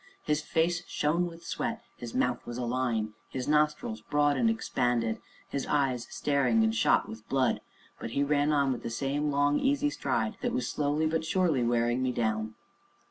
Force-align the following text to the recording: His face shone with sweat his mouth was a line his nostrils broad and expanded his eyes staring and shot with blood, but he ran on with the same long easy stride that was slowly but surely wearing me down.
His 0.23 0.41
face 0.41 0.83
shone 0.87 1.27
with 1.27 1.45
sweat 1.45 1.83
his 1.95 2.15
mouth 2.15 2.43
was 2.47 2.57
a 2.57 2.65
line 2.65 3.13
his 3.29 3.47
nostrils 3.47 4.01
broad 4.01 4.35
and 4.35 4.49
expanded 4.49 5.21
his 5.47 5.67
eyes 5.67 6.07
staring 6.09 6.63
and 6.63 6.73
shot 6.73 7.07
with 7.07 7.29
blood, 7.29 7.61
but 7.99 8.09
he 8.09 8.23
ran 8.23 8.51
on 8.51 8.71
with 8.71 8.81
the 8.81 8.89
same 8.89 9.29
long 9.29 9.59
easy 9.59 9.91
stride 9.91 10.37
that 10.41 10.53
was 10.53 10.67
slowly 10.67 11.05
but 11.05 11.23
surely 11.23 11.61
wearing 11.61 12.01
me 12.01 12.11
down. 12.11 12.55